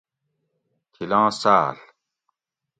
[0.93, 1.77] تھِلاں ساۤل